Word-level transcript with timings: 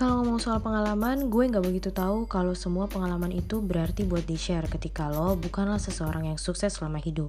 Kalau 0.00 0.24
ngomong 0.24 0.40
soal 0.40 0.64
pengalaman, 0.64 1.28
gue 1.28 1.44
nggak 1.44 1.60
begitu 1.60 1.92
tahu 1.92 2.24
kalau 2.24 2.56
semua 2.56 2.88
pengalaman 2.88 3.28
itu 3.36 3.60
berarti 3.60 4.08
buat 4.08 4.24
di-share 4.24 4.64
ketika 4.64 5.12
lo 5.12 5.36
bukanlah 5.36 5.76
seseorang 5.76 6.24
yang 6.24 6.40
sukses 6.40 6.80
selama 6.80 6.96
hidup. 6.96 7.28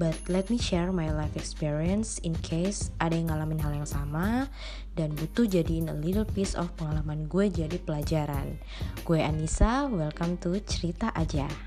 But 0.00 0.16
let 0.24 0.48
me 0.48 0.56
share 0.56 0.96
my 0.96 1.12
life 1.12 1.36
experience 1.36 2.16
in 2.24 2.32
case 2.40 2.88
ada 3.04 3.20
yang 3.20 3.28
ngalamin 3.28 3.60
hal 3.60 3.76
yang 3.76 3.84
sama 3.84 4.48
dan 4.96 5.12
butuh 5.12 5.44
jadiin 5.44 5.92
a 5.92 5.96
little 6.00 6.24
piece 6.24 6.56
of 6.56 6.72
pengalaman 6.80 7.28
gue 7.28 7.52
jadi 7.52 7.76
pelajaran. 7.84 8.64
Gue 9.04 9.20
Anissa, 9.20 9.84
welcome 9.84 10.40
to 10.40 10.56
Cerita 10.64 11.12
Aja. 11.12 11.65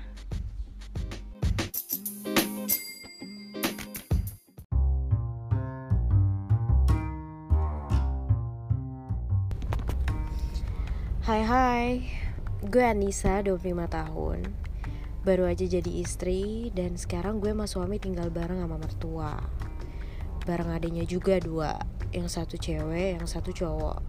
Hai 11.30 11.46
hai, 11.46 11.86
gue 12.58 12.82
Anissa 12.82 13.38
25 13.38 13.62
tahun. 13.86 14.50
Baru 15.22 15.46
aja 15.46 15.62
jadi 15.62 16.02
istri 16.02 16.74
dan 16.74 16.98
sekarang 16.98 17.38
gue 17.38 17.54
sama 17.54 17.70
suami 17.70 18.02
tinggal 18.02 18.34
bareng 18.34 18.58
sama 18.58 18.74
mertua. 18.74 19.38
Bareng 20.42 20.74
adanya 20.74 21.06
juga 21.06 21.38
dua, 21.38 21.78
yang 22.10 22.26
satu 22.26 22.58
cewek, 22.58 23.14
yang 23.14 23.30
satu 23.30 23.54
cowok. 23.54 24.02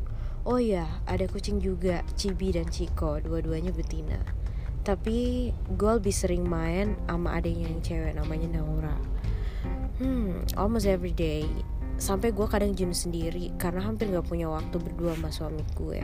Oh 0.50 0.58
iya, 0.58 0.90
ada 1.06 1.30
kucing 1.30 1.62
juga, 1.62 2.02
Cibi 2.18 2.58
dan 2.58 2.74
Ciko, 2.74 3.22
dua-duanya 3.22 3.70
betina. 3.70 4.18
Tapi 4.82 5.54
gue 5.78 5.92
lebih 6.02 6.16
sering 6.18 6.42
main 6.42 6.98
sama 7.06 7.38
adanya 7.38 7.70
yang 7.70 7.86
cewek 7.86 8.18
namanya 8.18 8.50
Naura. 8.50 8.98
Hmm, 10.02 10.42
almost 10.58 10.90
every 10.90 11.14
day. 11.14 11.46
Sampai 12.02 12.34
gue 12.34 12.50
kadang 12.50 12.74
jenuh 12.74 12.98
sendiri 12.98 13.54
karena 13.62 13.86
hampir 13.86 14.10
gak 14.10 14.26
punya 14.26 14.50
waktu 14.50 14.74
berdua 14.82 15.14
sama 15.14 15.30
suami 15.30 15.62
gue 15.78 16.02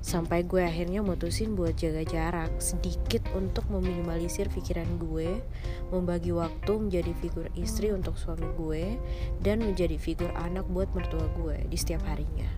Sampai 0.00 0.48
gue 0.48 0.64
akhirnya 0.64 1.04
mutusin 1.04 1.52
buat 1.52 1.76
jaga 1.76 2.00
jarak 2.08 2.56
sedikit 2.56 3.20
untuk 3.36 3.68
meminimalisir 3.68 4.48
pikiran 4.48 4.96
gue, 4.96 5.44
membagi 5.92 6.32
waktu 6.32 6.72
menjadi 6.72 7.12
figur 7.20 7.52
istri 7.52 7.92
untuk 7.92 8.16
suami 8.16 8.48
gue, 8.56 8.96
dan 9.44 9.60
menjadi 9.60 10.00
figur 10.00 10.32
anak 10.40 10.64
buat 10.72 10.88
mertua 10.96 11.28
gue 11.36 11.68
di 11.68 11.76
setiap 11.76 12.00
harinya. 12.08 12.48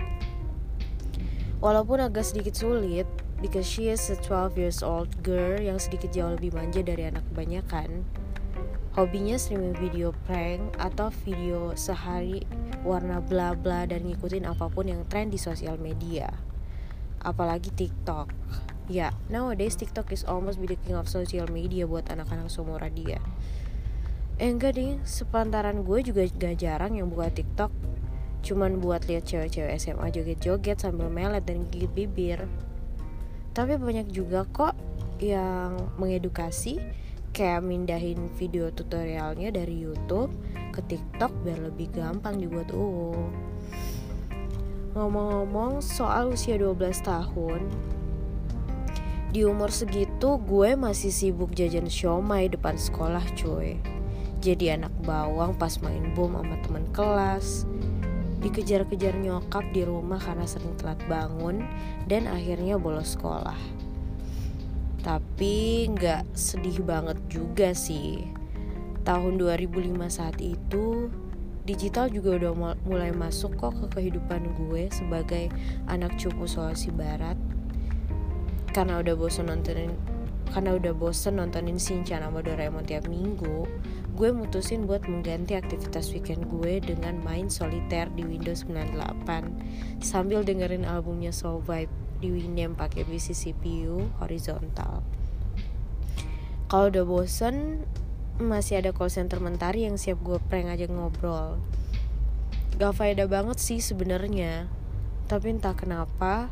Walaupun 1.58 1.98
agak 2.06 2.22
sedikit 2.22 2.54
sulit, 2.54 3.10
because 3.42 3.66
she 3.66 3.90
is 3.90 4.06
a 4.06 4.18
12 4.22 4.54
years 4.54 4.78
old 4.86 5.10
girl 5.26 5.58
yang 5.58 5.82
sedikit 5.82 6.14
jauh 6.14 6.38
lebih 6.38 6.54
manja 6.54 6.78
dari 6.78 7.10
anak 7.10 7.26
kebanyakan, 7.34 8.06
hobinya 8.94 9.34
streaming 9.34 9.74
video 9.82 10.14
prank 10.30 10.62
atau 10.78 11.10
video 11.26 11.74
sehari 11.74 12.46
warna 12.86 13.18
bla 13.18 13.58
bla 13.58 13.82
dan 13.82 14.06
ngikutin 14.06 14.46
apa 14.46 14.70
pun 14.70 14.86
yang 14.86 15.02
tren 15.10 15.26
di 15.26 15.38
sosial 15.38 15.74
media 15.78 16.51
apalagi 17.22 17.70
TikTok. 17.74 18.30
Ya, 18.90 19.14
nowadays 19.30 19.78
TikTok 19.78 20.10
is 20.10 20.26
almost 20.26 20.58
be 20.58 20.66
the 20.66 20.78
king 20.82 20.98
of 20.98 21.06
social 21.06 21.46
media 21.48 21.86
buat 21.86 22.10
anak-anak 22.10 22.50
seumuran 22.50 22.92
dia. 22.92 23.22
Eh 24.42 24.50
enggak 24.50 24.74
deh, 24.74 24.98
sepantaran 25.06 25.86
gue 25.86 26.02
juga 26.02 26.26
gak 26.26 26.58
jarang 26.58 26.98
yang 26.98 27.06
buka 27.12 27.30
TikTok 27.30 27.70
Cuman 28.42 28.82
buat 28.82 29.06
lihat 29.06 29.30
cewek-cewek 29.30 29.78
SMA 29.78 30.10
joget-joget 30.10 30.82
sambil 30.82 31.06
melet 31.06 31.46
dan 31.46 31.62
gigit 31.70 31.92
bibir 31.94 32.50
Tapi 33.54 33.78
banyak 33.78 34.10
juga 34.10 34.42
kok 34.50 34.74
yang 35.22 35.94
mengedukasi 35.94 36.82
Kayak 37.30 37.62
mindahin 37.62 38.28
video 38.34 38.74
tutorialnya 38.74 39.54
dari 39.54 39.78
Youtube 39.78 40.34
ke 40.72 40.80
TikTok 40.90 41.32
biar 41.44 41.62
lebih 41.68 41.92
gampang 41.92 42.40
dibuat 42.40 42.72
uh 42.72 43.28
Ngomong-ngomong 44.92 45.80
soal 45.80 46.36
usia 46.36 46.60
12 46.60 47.00
tahun 47.00 47.64
Di 49.32 49.40
umur 49.48 49.72
segitu 49.72 50.36
gue 50.36 50.76
masih 50.76 51.08
sibuk 51.08 51.56
jajan 51.56 51.88
siomay 51.88 52.52
depan 52.52 52.76
sekolah 52.76 53.24
cuy. 53.32 53.80
Jadi 54.44 54.76
anak 54.76 54.92
bawang 55.00 55.56
pas 55.56 55.80
main 55.80 56.12
bom 56.12 56.36
sama 56.36 56.60
temen 56.60 56.84
kelas. 56.92 57.64
Dikejar-kejar 58.44 59.16
nyokap 59.16 59.64
di 59.72 59.80
rumah 59.80 60.20
karena 60.20 60.44
sering 60.44 60.76
telat 60.76 61.00
bangun 61.08 61.64
Dan 62.04 62.28
akhirnya 62.28 62.76
bolos 62.76 63.16
sekolah. 63.16 63.56
Tapi 65.00 65.88
nggak 65.88 66.36
sedih 66.36 66.84
banget 66.84 67.16
juga 67.32 67.72
sih. 67.72 68.28
Tahun 69.08 69.40
2005 69.40 69.88
saat 70.12 70.36
itu 70.36 71.08
digital 71.62 72.10
juga 72.10 72.38
udah 72.42 72.76
mulai 72.82 73.14
masuk 73.14 73.54
kok 73.58 73.78
ke 73.78 73.86
kehidupan 73.98 74.50
gue 74.58 74.90
sebagai 74.90 75.50
anak 75.86 76.18
cupu 76.18 76.46
Sulawesi 76.46 76.90
Barat. 76.90 77.38
Karena 78.72 79.04
udah 79.04 79.14
bosan 79.14 79.52
nontonin 79.52 79.92
karena 80.52 80.76
udah 80.76 80.92
bosen 80.92 81.40
nontonin 81.40 81.80
Shinchan 81.80 82.20
sama 82.20 82.44
Doraemon 82.44 82.84
tiap 82.84 83.08
minggu 83.08 83.64
gue 84.12 84.28
mutusin 84.28 84.84
buat 84.84 85.08
mengganti 85.08 85.56
aktivitas 85.56 86.12
weekend 86.12 86.44
gue 86.52 86.84
dengan 86.84 87.16
main 87.24 87.48
soliter 87.48 88.12
di 88.12 88.28
Windows 88.28 88.68
98 88.68 90.04
sambil 90.04 90.44
dengerin 90.44 90.84
albumnya 90.84 91.32
Soul 91.32 91.64
Vibe 91.64 91.88
di 92.20 92.28
Winamp 92.28 92.76
pakai 92.76 93.08
PC 93.08 93.32
CPU 93.32 94.12
horizontal. 94.20 95.00
Kalau 96.68 96.92
udah 96.92 97.04
bosen 97.08 97.88
masih 98.46 98.82
ada 98.82 98.90
call 98.90 99.10
center 99.10 99.38
mentari 99.38 99.86
yang 99.86 99.98
siap 99.98 100.18
gue 100.22 100.38
prank 100.50 100.70
aja 100.70 100.86
ngobrol. 100.86 101.62
Gak 102.78 102.98
faedah 102.98 103.30
banget 103.30 103.58
sih 103.62 103.78
sebenarnya. 103.78 104.70
Tapi 105.30 105.54
entah 105.54 105.74
kenapa 105.74 106.50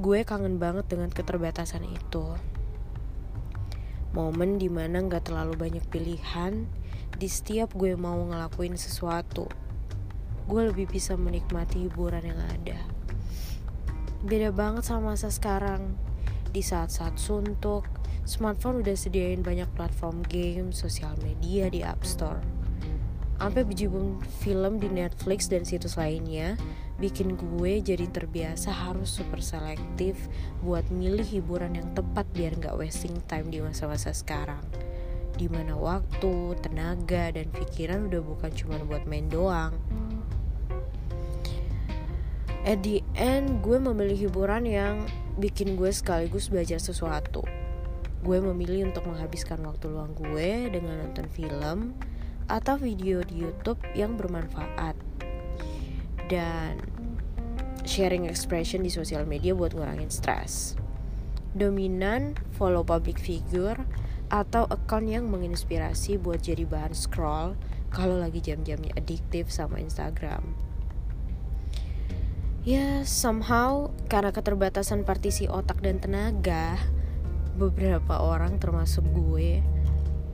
gue 0.00 0.24
kangen 0.24 0.56
banget 0.56 0.88
dengan 0.88 1.10
keterbatasan 1.12 1.84
itu. 1.86 2.24
Momen 4.14 4.58
di 4.58 4.66
mana 4.66 5.02
gak 5.06 5.30
terlalu 5.30 5.54
banyak 5.58 5.84
pilihan 5.90 6.66
di 7.14 7.28
setiap 7.28 7.74
gue 7.76 7.94
mau 7.94 8.16
ngelakuin 8.16 8.74
sesuatu 8.80 9.50
gue 10.50 10.66
lebih 10.66 10.90
bisa 10.90 11.14
menikmati 11.14 11.86
hiburan 11.86 12.26
yang 12.26 12.42
ada. 12.42 12.82
Beda 14.26 14.50
banget 14.50 14.82
sama 14.82 15.14
masa 15.14 15.30
sekarang. 15.30 15.94
Di 16.50 16.58
saat-saat 16.58 17.14
suntuk 17.22 17.86
smartphone 18.28 18.84
udah 18.84 18.96
sediain 18.96 19.40
banyak 19.40 19.68
platform 19.76 20.22
game, 20.28 20.70
sosial 20.70 21.12
media 21.24 21.72
di 21.72 21.80
App 21.80 22.04
Store. 22.04 22.40
Sampai 23.40 23.64
bejibun 23.64 24.20
film 24.44 24.76
di 24.76 24.92
Netflix 24.92 25.48
dan 25.48 25.64
situs 25.64 25.96
lainnya, 25.96 26.60
bikin 27.00 27.40
gue 27.40 27.80
jadi 27.80 28.04
terbiasa 28.12 28.68
harus 28.68 29.16
super 29.16 29.40
selektif 29.40 30.28
buat 30.60 30.84
milih 30.92 31.24
hiburan 31.24 31.72
yang 31.80 31.88
tepat 31.96 32.28
biar 32.36 32.52
nggak 32.60 32.76
wasting 32.76 33.16
time 33.24 33.48
di 33.48 33.64
masa-masa 33.64 34.12
sekarang. 34.12 34.60
Di 35.40 35.48
mana 35.48 35.72
waktu, 35.72 36.52
tenaga, 36.60 37.32
dan 37.32 37.48
pikiran 37.48 38.12
udah 38.12 38.20
bukan 38.20 38.52
cuma 38.52 38.76
buat 38.84 39.08
main 39.08 39.32
doang. 39.32 39.72
At 42.68 42.84
the 42.84 43.00
end, 43.16 43.64
gue 43.64 43.80
memilih 43.80 44.28
hiburan 44.28 44.68
yang 44.68 45.08
bikin 45.40 45.80
gue 45.80 45.88
sekaligus 45.88 46.52
belajar 46.52 46.76
sesuatu 46.76 47.40
gue 48.20 48.38
memilih 48.40 48.92
untuk 48.92 49.08
menghabiskan 49.08 49.64
waktu 49.64 49.88
luang 49.88 50.12
gue 50.12 50.68
dengan 50.68 51.00
nonton 51.00 51.26
film 51.32 51.96
atau 52.50 52.76
video 52.76 53.22
di 53.24 53.46
YouTube 53.46 53.80
yang 53.96 54.18
bermanfaat 54.18 54.98
dan 56.28 56.82
sharing 57.86 58.28
expression 58.28 58.84
di 58.84 58.92
sosial 58.92 59.24
media 59.24 59.56
buat 59.56 59.72
ngurangin 59.72 60.12
stres. 60.12 60.76
Dominan, 61.50 62.38
follow 62.54 62.86
public 62.86 63.18
figure 63.18 63.78
atau 64.30 64.70
account 64.70 65.10
yang 65.10 65.26
menginspirasi 65.26 66.22
buat 66.22 66.38
jadi 66.38 66.62
bahan 66.62 66.94
scroll 66.94 67.58
kalau 67.90 68.22
lagi 68.22 68.38
jam-jamnya 68.38 68.94
adiktif 68.94 69.50
sama 69.50 69.82
Instagram. 69.82 70.54
Ya, 72.62 73.02
somehow 73.02 73.90
karena 74.06 74.30
keterbatasan 74.30 75.02
partisi 75.02 75.50
otak 75.50 75.82
dan 75.82 75.98
tenaga, 75.98 76.78
beberapa 77.56 78.20
orang 78.20 78.58
termasuk 78.60 79.02
gue 79.10 79.62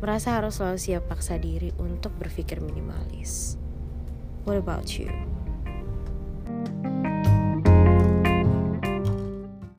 merasa 0.01 0.37
harus 0.37 0.61
selalu 0.61 0.79
siap 0.81 1.09
paksa 1.09 1.41
diri 1.41 1.73
untuk 1.81 2.13
berpikir 2.21 2.61
minimalis. 2.61 3.57
What 4.45 4.61
about 4.61 4.93
you? 4.97 5.09
thank 6.47 6.87
you 6.87 6.96